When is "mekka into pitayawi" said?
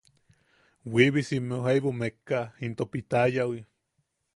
2.01-3.67